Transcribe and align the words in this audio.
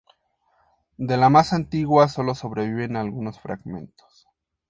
De 0.97 1.15
la 1.15 1.29
más 1.29 1.53
antigua 1.53 2.07
solo 2.07 2.33
sobreviven 2.33 2.95
algunos 2.95 3.39
fragmentos. 3.39 4.25